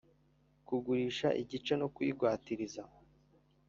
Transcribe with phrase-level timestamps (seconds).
[0.67, 2.81] kugurisha igice no kuyigwatiriza;